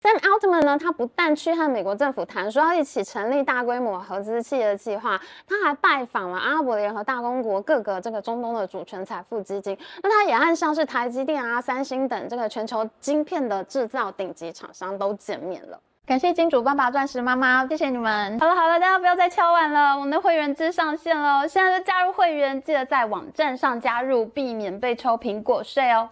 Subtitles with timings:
[0.00, 9.76] Sam Altman 呢，他不但去和美国政府谈说要一起成立大规模合资企业计划，他还拜访了阿拉伯联合大公国各个这个中东的主权财富基金。
[10.00, 15.76] 那他也和像是台积电啊、三星等这个全球晶片的制造顶级厂商都见面了。
[16.06, 18.38] 感谢金主爸爸、钻石妈妈，谢谢你们。
[18.38, 26.08] 好了好了，大家不要再敲碗了，我们的会员制上线了，现在就加入会员，记得在网站上加入，避免被抽苹果税哦。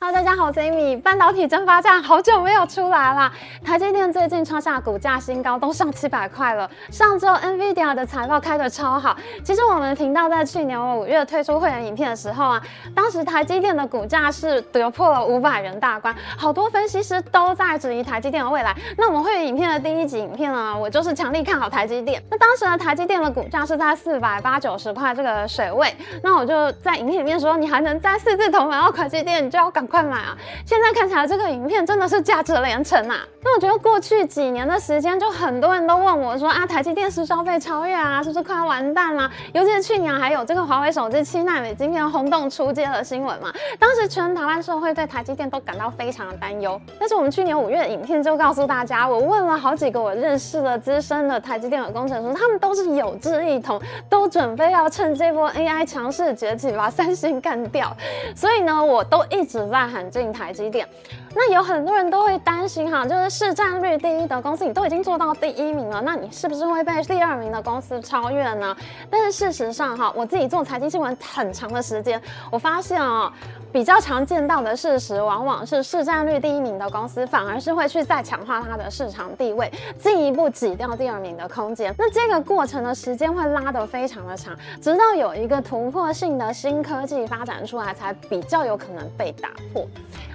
[0.00, 1.02] Hello，大家好，我是 Amy。
[1.02, 3.32] 半导体蒸发站好久没有出来了，
[3.64, 6.70] 台积电最近创下股价新高，都上七百块了。
[6.88, 9.16] 上周 NVIDIA 的财报开得超好。
[9.42, 12.62] 其实我们频道在去年五月推出会员影片的时候啊，
[12.94, 18.72] 当时台积电的股价是跌破了五百元大关，好多分析师都在质疑台积电的未来。
[18.96, 22.22] 那我们会员影片的第一集影片呢，我就是强力看好台积电。
[22.30, 25.92] 那当时呢，台积电的股价是在四百八九十块这个水位，
[26.22, 29.87] 那我就在影片里面说，你还能在四字头买到台积电，你就要赶。
[29.88, 30.36] 快买啊！
[30.66, 33.16] 现在看起来这个影片真的是价值连城啊！
[33.42, 38.22] 那我觉得过去几年的时间，就很多人都问我说啊，台积电是消费超越啊？
[38.22, 39.30] 是不是快要完蛋了？
[39.54, 46.78] 尤其是去年还有这个华为手机七纳米晶片轰动出街的新闻嘛，当时全台湾社会对台积电都感到非常的担忧。
[47.00, 57.96] 但是我们去年五月的影片就告诉大家，我问了好几个我认识的资深的台积电的工程师，他们都是有志一同，都准备要趁这波 AI 强势崛起把三星干掉。
[58.34, 59.77] 所以呢，我都一直在。
[59.86, 60.88] 喊进台积电，
[61.34, 68.76] 那有很多人都会担心哈，就是市占率第一的公司，你都已经做到第一名了，那你是不是会被第二名的公司超越呢？
[69.10, 73.32] 但是事实上哈，我自己做财经新闻很长的时间，我发现啊。
[73.70, 81.94] 比较常见到的事实，往往是市占率第一名的公司，反而是会去再强化它的市场地位，进一步挤掉第二名的空间。
[81.98, 89.86] 那这个过程的时间会拉得非常的长，直到有一个突破性的新科技发展出来，才比较有可能被打破。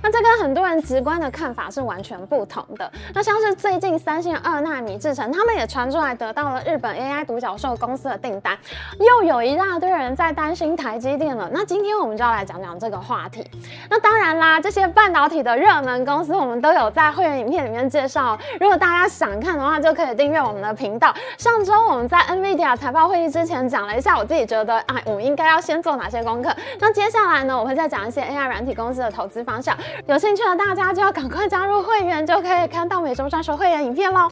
[0.03, 2.91] 那这跟很多人直观的看法是完全不同的。
[3.13, 8.57] 那像是最近三星二纳米制程，他们也传出来得到了日本 AI 独角兽公司的订单，
[8.99, 11.49] 又有一大堆人在担心台积电了。
[11.51, 13.49] 那今天我们就要来讲讲这个话题。
[13.89, 18.37] 那当然啦，这些半导体的热门公司，我们都有在会员影片里面介绍。
[18.59, 21.13] 如果大家想看的话，就可以订阅我们的频道。
[21.37, 26.53] 上周我们在 NVIDIA 财报会议之前讲了一下，我自己觉得，哎，我们应该要先做哪些功课。
[26.79, 29.77] 那接下来呢，我会再讲一些 AI 软体公司的投资方向。
[30.07, 34.27] 有兴趣的大大家就要赶快加入会员，就可以看到每周专属会员影片喽。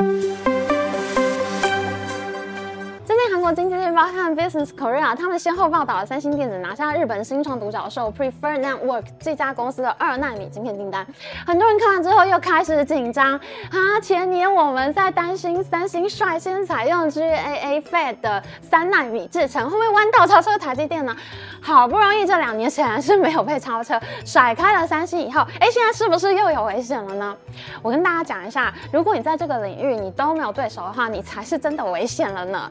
[3.32, 11.08] 韩国经济日报和 Business Korea 他们先后报道了三星电子拿下日本新创独角兽 Prefer Network 这家公司的二纳米晶片订单。
[11.48, 14.02] 很多人看完之后又开始紧张啊！
[14.02, 21.16] 前年我们在担心三星率先采用 GAA Fed 的三纳米制程会不会弯道超车台积电呢？
[21.62, 27.38] 好不容易这两年显然是没有被超车，甩开了三星以后，哎，现在是不是又有危险了呢？
[27.82, 32.70] 我跟大家讲一下，如果你在这个领域你都没有对手的话，你才是真的危险了呢。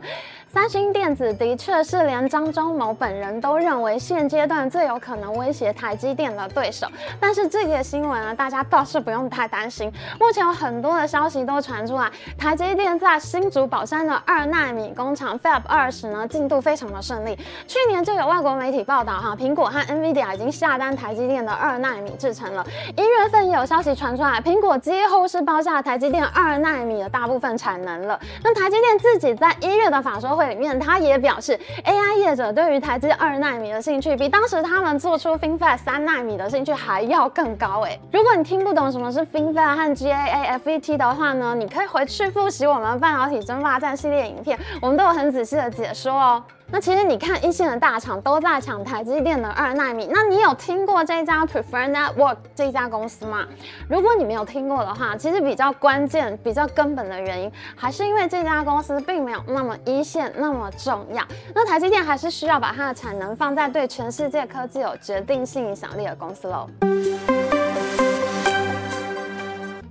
[0.52, 6.88] 三星电子的确是连张忠谋本人都认为现阶段最有可能威胁台积电的对手，
[7.20, 9.92] 但是这个新闻呢，大家倒是不用太担心。
[10.18, 17.38] 目前有很多的消息都传出来，台积电在新竹宝山的二纳米工厂 Fab 二十呢，进度非常的顺利。
[17.68, 22.66] 去年就有外国媒体报道哈，苹果和 NVIDIA 已经下单台积电的二纳米制程了。
[22.96, 28.18] 一月份也有消息传出来，苹果几乎是包下台积电二纳米的大部分产能了。
[28.42, 37.98] 那台积电自己在一月的法说会里面，他也表示，AI 业者对于台积二纳米的兴趣，比当时他们做出 FinFET 三纳米的兴趣还要更高哎。
[38.10, 46.42] 如果你听不懂什么是 FinFET 和 GAA FET 的话呢，你可以回去复习我们半导体争霸战系列影片，我们都有很仔细的解说哦。
[46.72, 50.08] 那其实你看，一线的大厂都在抢台积电的二纳米。
[50.10, 53.44] 那你有听过这家 Prefer Network 这家公司吗？
[53.88, 61.24] 如果你没有听过的话，其实比较关键、比较根本的原因，还是因为这家公司并没有那么一线、那么重要。
[61.52, 66.68] 那台积电还是需要把它的产能放在对全世界科技有决定性影响力的公司喽。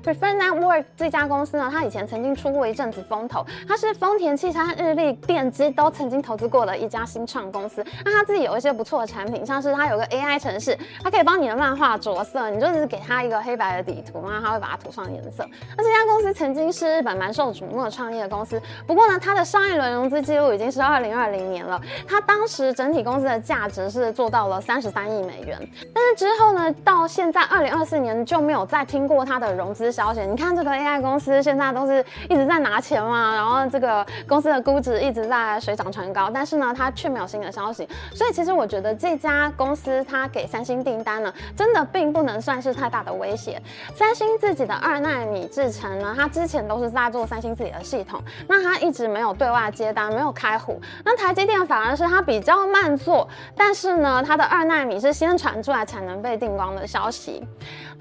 [0.09, 7.85] Preferred Network 这家公司呢，它以前曾经出过一阵子风头，它是丰田汽车日立电机都曾经投资过的一家新创公司。
[8.03, 15.47] 那它自己有一些不错的产品，像是它有个 AI 城市，它可以帮你的漫画着色，你就是给它一个黑白的底图，然后它会把它涂上颜色。
[15.77, 25.55] 那这家公司曾经是日本蛮受瞩目的创业公司，不过呢，它的上一轮融资记录已经是二零二零年了，它当时整体公司的价值是做到了三十三亿美元，
[25.93, 29.98] 但是之后呢，到现在二零二四年就没有再听过它的融资。
[29.99, 30.21] 消息。
[30.21, 37.85] 你看这个 AI 公司现在都是一直在拿钱嘛，然后这个公司的估值一直在水涨船高，但是呢，它却没有新的消息。
[38.15, 43.61] 所以其实我觉得这家公司它给三星订单呢，真的并不能算是太大的威胁。
[43.93, 50.79] 三星自己的二纳米制程呢，它之前都是在做三星自己的系统，那它一直没有对外接单，没有开户。
[51.03, 57.43] 那台积电反而是它比较慢做，但是呢，它的二纳米是先传出来才能被订光的消息。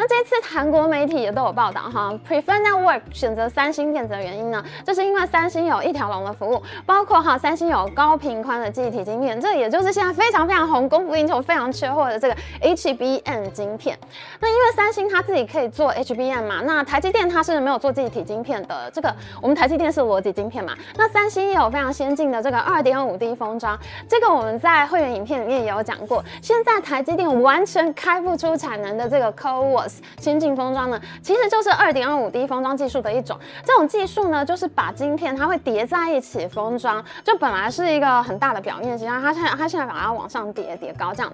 [0.01, 13.99] 那这次韩国媒体也都有报道哈，Preferred Network 选择三星电子的原因呢，就是因为三星有一条龙的服务，包括哈三星有高频宽的记忆体晶片，这也就是现在非常非常红、供不应求、非常缺货的这个 HBM 晶片。
[14.39, 18.89] 那因为三星它自己可以做 HBM 嘛，那台积电它是没有做记忆体晶片的。
[18.93, 19.13] 这个
[19.43, 23.77] 我们台积电是逻辑晶片嘛，那三星也有非常先进的这个二点五 D 封装，
[24.09, 26.25] 这个我们在会员影片里面也有讲过。
[26.41, 29.88] 现在台积电完全开不出产能的这个 CoWoS
[30.19, 33.39] 先进封装呢，其实就是二点二五 D 封装技术的一种。
[33.65, 41.33] 这种技术呢，就是把晶片它会叠在一起封装，就本来是一个很大的表面实际上它现在它现在把它往上叠叠高这样。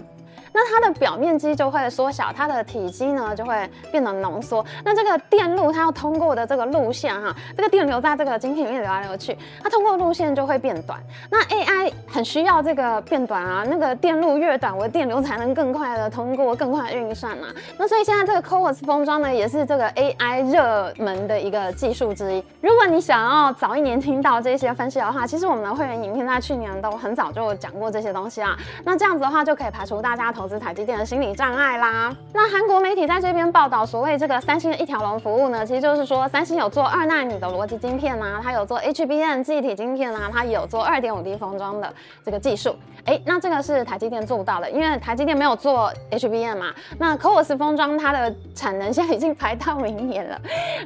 [0.55, 4.65] 那它的表面积就会缩小，它的体积呢就会变得浓缩。
[4.85, 11.03] 那这个电路它要通过的这个路线哈，这个电流在这个晶体里面流来流去，它通过路线就会变短。
[11.29, 17.49] 那 AI 很需要这个变短啊，那个电路越短，我的电流才能更快的通过，更快的运算啊。
[17.77, 22.45] 那所以现在这个 CoWoS 封装呢，也是这个 AI 热门的一个技术之一。
[22.61, 28.57] 如果你想要早一年听到这些分析的话，其实我们的会员影片在去年都很早就讲过这些东西啊。
[28.85, 30.44] 那这样子的话，就可以排除大家同。
[30.45, 32.15] 投资台积电的心理障碍啦。
[32.35, 41.91] 那韩国媒体在这边报道，所谓这个三星的一条龙服务呢，其实就是说三星有做二纳米的逻辑晶片啊，它有做 HBM 记忆体晶片啊，它有做二点五 D 封装的
[42.23, 42.77] 这个技术。
[43.07, 46.75] 哎，那这个是台积电做不到的，因为台积电没有做 HBM 嘛。
[46.99, 50.39] 那 COOS 封装它的产能现在已经排到明年了，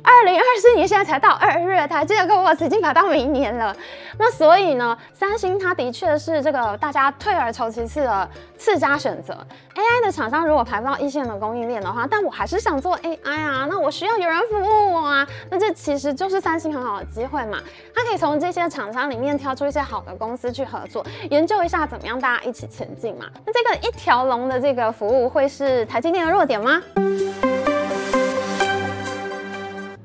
[0.04, 3.74] 二零二四年现在才到二月，台积电 CoWoS 已经排到明年了。
[4.18, 9.36] 那所以呢，三星它的确是这个大家退而求其次的次佳选择。
[9.74, 17.58] AI 的厂商如果排不到一线的供应链的话，但我还是想做 AI 啊，那我需要有人服务我啊，那这其实就是三星很好的机会嘛，
[17.94, 23.26] 它可以从这些厂商里面挑出一些好的公司去合作，研究一下怎么样大家一起前进嘛。
[23.46, 26.82] 那这个一条龙的这个服务会是台积电的弱点吗？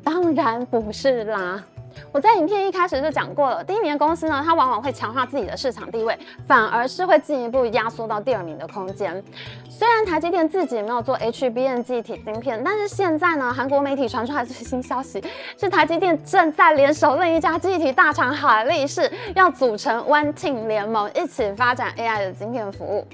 [0.04, 1.64] 当然不是啦。
[2.14, 6.16] 我在影片一开始就讲过了，第一名的公司呢，它往往会强化自己的市场地位，
[6.48, 9.22] 反而是会进一步压缩到第二名的空间。
[9.68, 15.24] 虽然台积电自己没有做 HBM 记忆体晶片，但是现在呢，韩国媒体传出来最新消息，
[15.60, 23.08] 是台积电正在联手另一家记忆体大厂海力士，要组成 One Team 联盟，一起发展 AI 的晶片服务。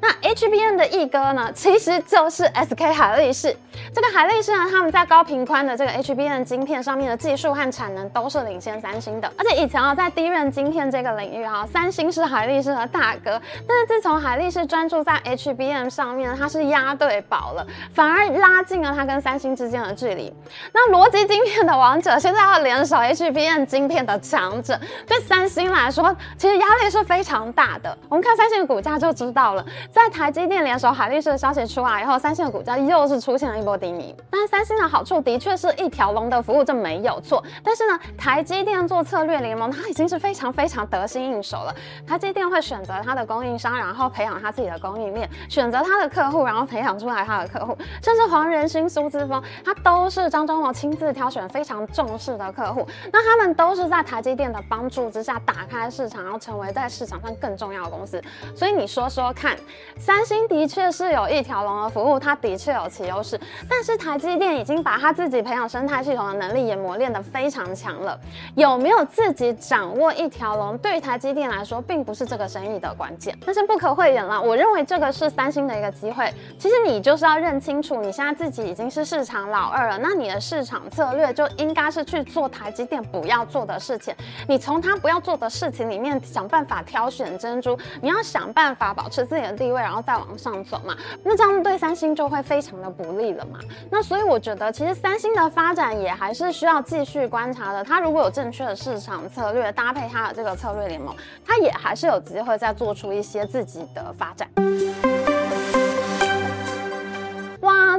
[0.00, 3.56] 那 H B N 的一哥呢，其实就是 SK 海力士。
[3.94, 9.32] 这个海力士呢，他们在高频宽的这个 H B N 晶片上面的技术和产能都是领先三星的。
[9.36, 13.40] 而且以前啊，在 DRAM 晶片这个领域啊，三星是海力士的大哥。
[13.66, 20.32] 但是自从海力士专注在 H B N 上面，它是押对宝了，反而拉近了它跟三星之间的距离。
[20.72, 27.96] 那逻辑晶片的王者现在要联手 H B N 晶片的强者，对三星来说，其实压力是非常大的。
[28.08, 29.61] 我们看三星的股价就知道了。
[29.90, 34.14] 在台积电联手海力士的消息出来以后，三星的股价又是出现了一波低迷。
[34.30, 37.42] 但是三星的好处的确是一条龙的服务，这没有错。
[37.62, 41.74] 但是呢，台积电做策略联盟，它已经是非常非常得心应手了。
[42.06, 47.76] 台积电会选择它的供应商，然后培养它自己的供应链，选择它的客户，然后培养出来它的客户。
[48.02, 52.86] 甚至黄仁勋、苏姿丰，他都是张忠谋亲自挑选、非常重视的客户。
[53.12, 58.22] 那他们都是在台积电的帮助之下打开市场，然后成为在市场上更重要的公司。
[58.54, 59.51] 所以你说说看。
[59.98, 68.18] 三星的确是有一条龙的服务，它的确有其优势，但是台积电已经把它自己培养生态系统的能力也磨练得非常强了。
[68.54, 73.36] 有没有自己掌握一条龙，对于台积电来说，并不是这个生意的关键。
[73.46, 76.32] 但是不可讳言了，我认为这个是三星的一个机会。
[76.58, 84.14] 其实你就是要认清楚，你现在自己已经是市场老二了，那你的市场策略就应该是去做台积电不要做的事情。
[84.48, 89.82] 你从他不要做的事情里面想办法挑选珍珠，你要想办法保持自己的地位。
[89.82, 93.58] 然后再往上走嘛，那这样对三星就会非常的不利了嘛。
[93.90, 97.82] 那所以我觉得，其实三星的发展也还是需要继续观察的。
[97.82, 101.12] 它如果有正确的市场策略，搭配它的这个策略联盟，
[101.44, 104.48] 它也还是有机会再做出一些自己的发展。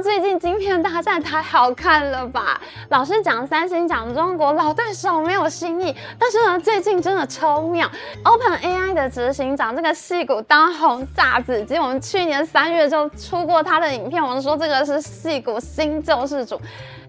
[0.04, 2.60] 最近晶片大战太好看了吧？
[2.90, 5.96] 老是讲三星讲中国，老对手没有新意。
[6.18, 7.90] 但是呢，最近真的超妙
[8.22, 16.60] ，OpenAI 的执行长这个戏骨当红炸子鸡，我们去年三月就出过他的影片，我们说这个是戏骨新救世主。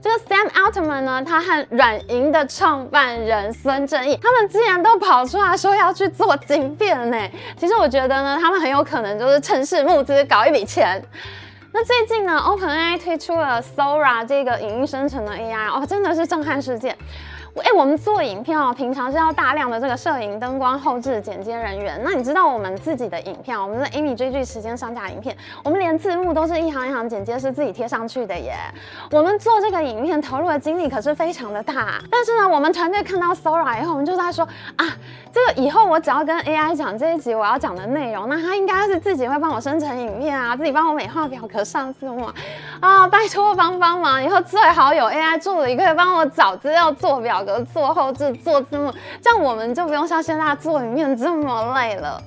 [0.02, 7.18] 这个 Sam Altman 呢，他和软银的创办人孙正义，他们竟然都跑出来说要去做晶片呢。
[7.58, 11.04] 其实我觉得呢，他们很有可能就是趁势募资搞一笔钱。
[11.78, 16.96] 那最近呢，OpenAI 推出了 Sora 这个影音生成的 AI 哦，真的是震撼世界。
[17.64, 22.00] 哎，我们做影片哦，平常是要大量的这个摄影、灯光、后制、剪接人员。
[22.04, 28.56] 那你知道我们自己的影片，我们的 Amy 追剧时间上架影片，我们连字幕都是一行一行剪接师自己贴上去的耶。
[29.10, 31.98] 我们做这个影片投入的精力可是非常的大。
[32.12, 34.46] 但是呢，我们团队看到 Sora 以后，我们就在说
[34.76, 34.86] 啊，
[35.32, 42.30] 这个以后我只要跟 AI 讲这一集我要讲的内容，那它应该是自己会帮我生成影片啊，自己帮我美化表格上字幕
[42.82, 47.45] 啊，拜托帮帮忙，以后最好有 AI 助理可以帮我找资料做表。
[47.74, 52.22] 做后制、做字幕，这样我们就不用像现在做影片这么累了。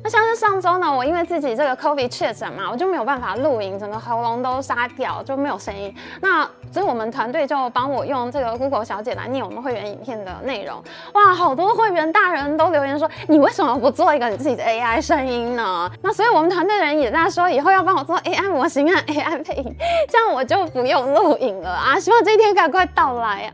[0.00, 5.92] 那像是上周呢，我因为自己这个 COVID 确诊嘛，我就没有办法录影，整个喉咙都沙掉，就没有声音。
[6.20, 10.80] 那所以我们团队就帮我用这个 Google 小姐来念我们会员影片的内容。
[11.14, 15.90] 哇，好多会员大人都留言说，你为什么不做一个你自己的 AI 声音呢？
[16.00, 19.76] 那所以我们团队人也在说，以后要帮我做 AI 模型和 AI 配音，
[20.08, 21.98] 这样我就不用录影了啊！
[21.98, 23.50] 希望这一天赶快到来啊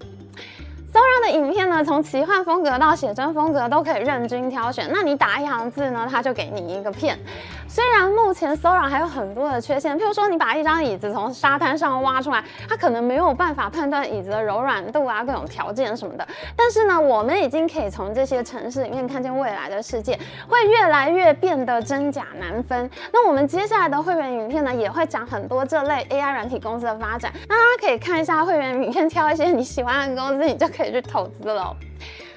[0.95, 4.89] ！Sora 的影片呢，从奇幻风格到写真风格都可以任君挑选。
[4.93, 7.19] 那你打一行字呢，它就给你一个片。
[7.67, 16.25] 虽然目前 Sora 还有很多的缺陷，譬如说你把一张椅子从沙滩上挖出来，它可能没有办法判断椅子的柔软度啊，各种条件什么的。
[16.55, 20.17] 但是呢，我们已经可以从这些城市里面看见未来的世界
[20.49, 22.89] 会越来越变得真假难分。
[23.13, 27.33] 那我们接下来的会员影片呢，也会讲很多这类 AI 软体公司的发展。
[27.49, 31.77] 那大家可以看一下会员影片，挑一些你喜欢的公司，你就可以去投资了。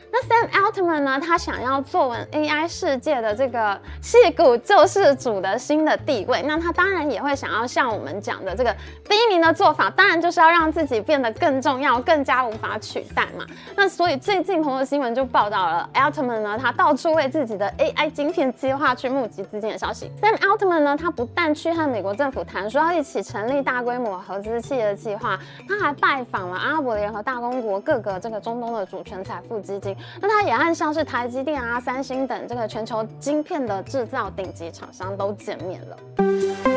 [0.10, 1.20] 那 Sam Altman 呢？
[1.20, 6.42] 他想要坐稳 AI 世界的这个戏骨救世主的新的地位。
[6.44, 8.74] 那他当然也会想要像我们讲的这个
[9.08, 13.46] 第一名的做法，当然就是要让自己变得更重要，更加无法取代嘛。
[13.76, 20.10] 那所以最近朋友新闻就报道了 Altman 呢，他到处为自己的 AI 晶片计划去募集资金的消息。
[20.22, 25.38] Sam Altman 呢，他不但去和美国政府谈说要一起成立大规模合资企业的计划，
[25.68, 29.97] 他还拜访了阿拉伯联合大公国各个这个中东的主权财富基金。
[30.22, 36.77] 那它也和像是台积电啊、三星等这个全球晶片的制造顶级厂商都见面了。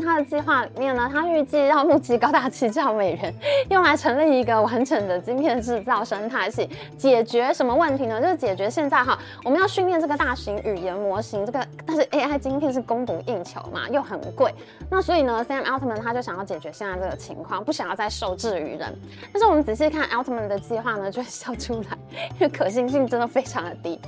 [0.00, 3.34] 他的计划里面呢，他预计要募集高达七兆美元，
[3.70, 8.20] 用来成立一个完整的晶片制造生态系，解决什么问题呢？
[8.20, 14.54] 就是解决现在哈，我们要训练这个大型语言模型，这个 但是 AI 晶片是供不应求嘛，又很贵，
[14.90, 18.92] 那所以呢，Sam Altman 他就想要解决现在这个情况，不想要再受制于人。
[19.32, 21.98] 但是我们仔细看 Altman 的计划呢，就会笑出来，
[22.34, 24.00] 因为可行性真的非常的低。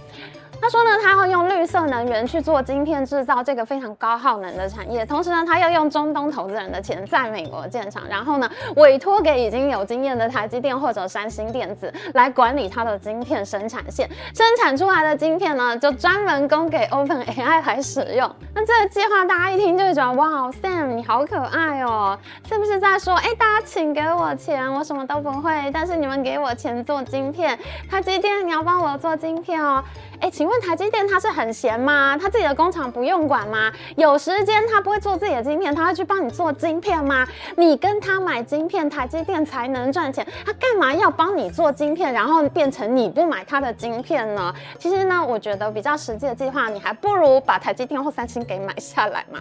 [0.61, 18.29] 他说呢，他会用绿色能源去做晶片制造这个非常高耗能的产业，同时呢，他要用中东投资人的钱在美国建厂，然后呢，委托给已经有经验的台积电或者三星电子来管理他的晶片生产线，生产出来的晶片呢，就专门供给 OpenAI 来使用。
[18.55, 27.57] 那这个计划大家一听就会觉得，哇，Sam 你好可爱哦，是不是在说，哎，大家请给我钱，我什么都不会，但是你们给我钱做晶片，
[27.89, 29.85] 台积电你要帮我做晶片哦。
[30.19, 32.17] 哎，请你问台积电他是很闲吗？
[32.17, 33.73] 他自己的工厂不用管吗？
[33.97, 37.27] 有时间他不会做自己的晶片，他会去帮你做晶片吗？
[37.57, 44.55] 你跟他买晶片，台积电才能赚钱，他干嘛要帮你做晶片，然后变成你不买他的晶片呢？
[44.79, 49.41] 其实呢，我觉得比较实际的计划，你还不如把台积电或三星给买下来嘛。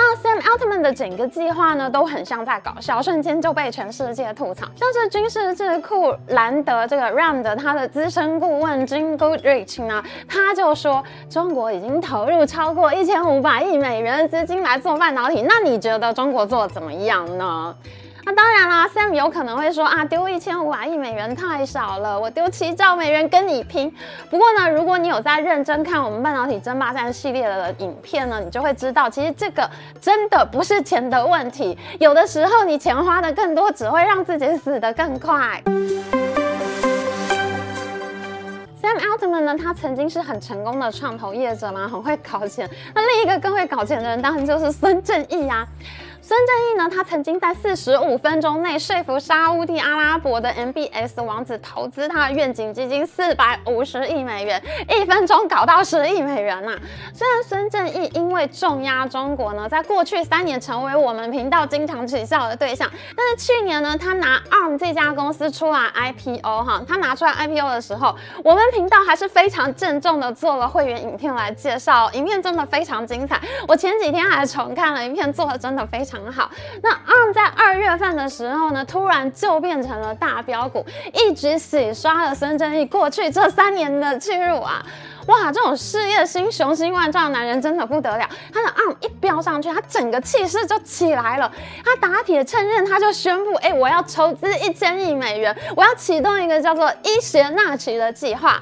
[0.00, 4.64] 那 Sam Altman 的整个计划呢，都很像在搞笑，瞬间就被全世界吐槽。
[4.76, 17.74] 像是军事智库兰德这个 RAM 的他的资深顾问 Jim Goodrich 呢，他就说中国已经投入超过一千五百亿美元的资金来做半导体，那你觉得中国做怎么样呢？
[18.28, 23.90] 那当然啦，Sam 有可能会说啊，丢一千五百亿美元太少了，我丢七兆美元跟你拼。
[24.28, 29.66] 不过呢，如果你有在认真看我们半导体争霸战系列的影片呢，你就会知道，其实这个
[29.98, 35.62] 真的不是钱的问题，有的时候你钱花的更多，只会让自己死得更快。
[38.82, 42.68] Sam Altman 呢，他曾经是很成功的创投业者嘛，很会搞钱。
[42.94, 45.66] 那另一个更会搞钱的人，当然就是孙正义呀。
[46.20, 56.76] 孙正义呢，他曾经在四十五分钟内说服沙乌地阿拉伯的 MBS 王子投资他的愿景基金四百五十亿美元，一分钟搞到十亿美元呐、
[57.14, 73.40] 虽然孙正义因为重压中国呢，在过去三年成为我们频道经常取笑的对象，但是去年呢，他拿 ARM 这家公司出来 IPO 哈，他拿出来 IPO 的时候，我们频道还是非常郑重的做了会员影片来介绍，影片真的非常精彩。
[73.66, 76.50] 我前几天还重看了一片，做的真的非常常好。
[76.82, 84.82] 那 ARM 在二月份的时候呢，突然就变成了大标股，一直洗刷了孙正义过去这三年的屈辱啊！
[85.26, 88.26] 哇，这种事业心雄心万丈的男人真的不得了。
[88.50, 91.52] 他的 ARM 一飙上去，他整个气势就起来了。
[91.84, 98.58] 他打铁趁热，他就宣布：哎，我要筹资一千亿美元，我要启动一个叫做伊邪那岐的计划。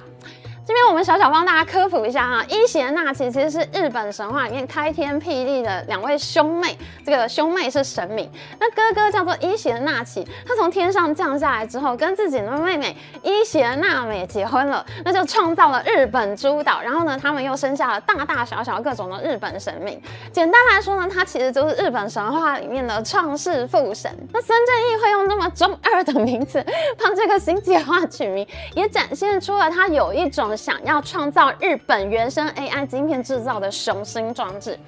[0.66, 20.02] 这边我们小小帮大家科普一下哈，伊邪那岐其实是日本神话里面开天辟地的两位兄妹，这个兄妹是神明，那哥哥叫做伊邪那岐，他从天上降下来之后，跟自己的妹妹伊邪那美结婚了，那就创造了日本诸岛，然后呢，他们又生下了大大小小各种的日本神明。
[20.32, 24.10] 简单来说呢，他其实就是日本神话里面的创世父神。
[24.32, 26.60] 那孙正义会用这么中二的名字
[26.98, 28.44] 帮这个新计划取名，
[28.74, 30.55] 也展现出了他有一种。
[30.56, 34.78] 想要创造日本原生 AI 晶片制造的雄心壮志。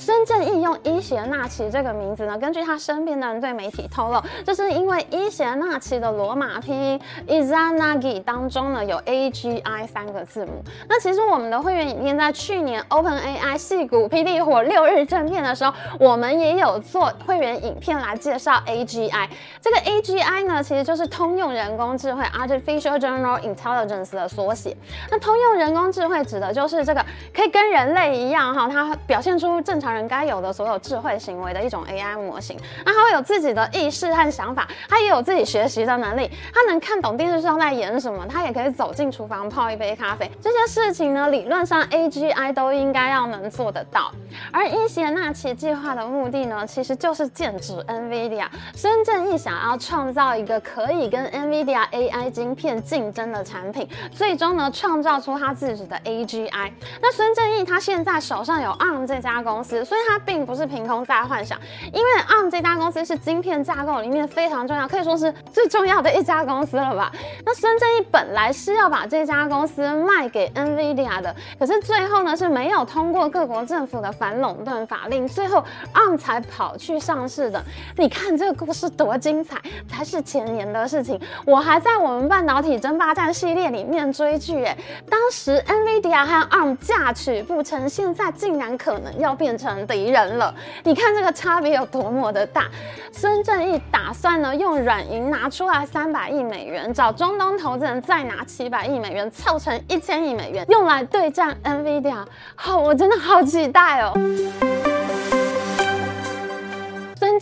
[0.00, 10.52] 孙正义用伊邪那岐这个名字呢，根据他身边的人对媒体透露，这是因为伊邪那岐的罗马拼音 Izanagi 当中呢有 AGI 三个字母。
[10.88, 19.28] 那其实我们的会员影片在去年 OpenAI 矽谷霹雳火六日正片的时候，我们也有做会员影片来介绍 AGI。
[19.60, 24.74] 这个 AGI 呢，其实就是通用人工智慧 Artificial General Intelligence 的缩写。
[25.10, 27.04] 那通用人工智慧指的就是这个
[27.34, 29.89] 可以跟人类一样哈，它表现出正常。
[29.92, 40.30] 人该有的所有智慧行为的一种 AI 模型，那它会有自己的意识和想法，它也有自己学习的能力，它能看懂电视上在演什么，它也可以走进厨房泡一杯咖啡。
[40.40, 44.10] 这些事情呢，理论上 AGI 都应该要能做得到。
[44.52, 48.46] 而伊邪那岐计划的目的呢，其实就是剑指 NVIDIA。
[48.74, 56.72] 孙正义想要创造一个可以跟 NVIDIA AI 晶片竞争的产品，最终呢，创造出他自己的 AGI。
[57.02, 59.79] 那孙正义他现在手上有 ARM 这家公司。
[59.84, 61.58] 所以它并不是凭空在幻想，
[61.92, 67.10] 因为 ARM 这家公司是晶片架构里面非常重要，可以说是最重要的一家公司了吧？
[67.44, 77.62] 那孙正义本来是要把这家公司卖给 NVIDIA 的，可是最后呢是没有通过各国政府的反垄断法令，最后 ARM 才跑去上市的。
[77.96, 79.56] 你看这个故事多精彩，
[79.88, 81.18] 才是前年的事情。
[81.46, 84.76] 我还在我们半导体争霸战系列里面追剧，哎，
[85.08, 89.69] 当时 NVIDIA 和 ARM 嫁娶不成，现在竟然可能要变成。
[89.86, 90.54] 敌人了，
[90.84, 92.64] 你看这个差别有多么的大。
[93.12, 102.24] 孙正义打算呢用软银拿出来三百亿美元，找中东投资人再拿七百亿美元，凑成一千亿美元，用来对战 NVIDIA。
[102.54, 104.89] 好，我真的好期待哦。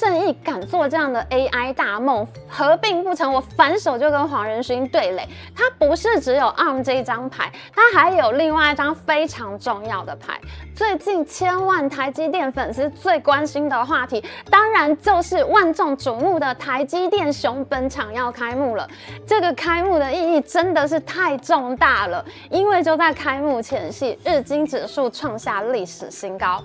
[0.09, 5.29] 正义敢做这样的 AI 大梦，合并不成，我反手就跟黄仁勋对垒。
[5.55, 10.41] 他不是只有 ARM 这一张牌，他还有另外一张非常重要的牌。
[10.75, 18.89] 最近千万台积电粉丝最关心的话题，当然就是万众瞩目的台积电熊本场要开幕了。
[19.27, 26.65] 这个开幕的意义真的是太重大了，因为就在开幕前夕，日经指数创下历史新高。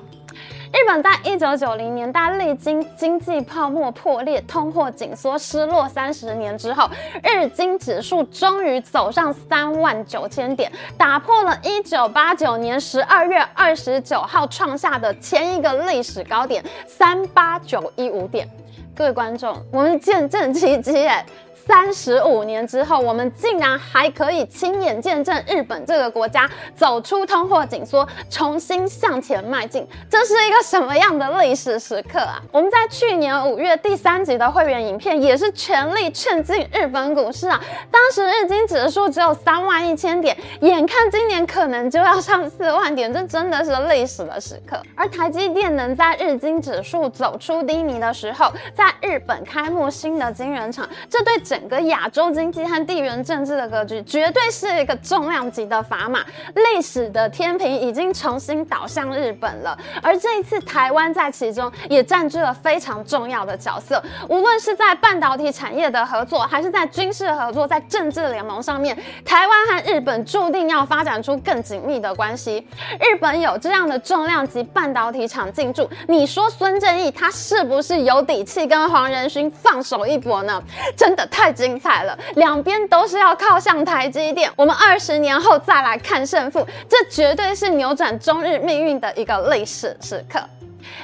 [0.72, 6.90] 日本在一九九零年代历经经济泡沫破裂、通货紧缩、失落三十年之后，
[7.24, 18.50] 日经指数终于走上三万九千点，打破了一九八九年十二月二十九号创下的前一个历史高点三八九一五点。
[18.96, 21.26] 各位观众，我们见证奇迹哎！
[21.66, 29.88] 三十五年之后，我们竟然还可以亲眼见证日本这个国家走出通货紧缩，重新向前迈进。
[30.10, 32.42] 这是一个什么样的历史时刻啊？
[32.52, 37.62] 我们在去年五月第三集的会员影片也是全力劝进日本股市啊。
[37.90, 44.82] 当时日经指数只有三万一千点，眼看今年可能就要上四万点，这真的是历史的时刻。
[44.96, 56.22] 而台积电能在日经指数走出低迷的时候，在日本开幕新的晶圆厂，这对整个亚洲经济和地缘政治的格局，绝对是一个重量级的砝码。
[56.56, 64.04] 历史的天平已经重新倒向日本了，而这一次台湾在其中也占据了非常重要的角色。
[64.28, 72.68] 无论是在半导体产业的合作，还是在军事合作，在政治联盟上面，台湾和日本注定要发展出更紧密的关系。
[73.00, 80.60] 日本有这样的重量级半导体厂进驻，你说孙正义他是不是有底气跟黄仁勋放手一搏呢？
[80.98, 84.50] 真的太太精彩了，两边都是要靠向台积电。
[84.56, 90.40] 我们二十年后再来看胜负，这绝对是扭转中日命运的一个历史时刻。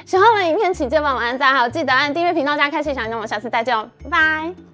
[0.06, 3.16] 喜欢我们影片，请记得帮忙按赞，还有记得按订阅频道加开启小铃铛。
[3.16, 4.69] 我们下次再见哦，拜拜。